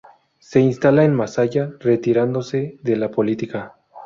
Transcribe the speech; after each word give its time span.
Se 0.39 0.59
instala 0.59 1.05
en 1.05 1.13
Masaya, 1.13 1.71
retirándose 1.79 2.79
de 2.81 2.95
la 2.97 3.11
política. 3.11 3.75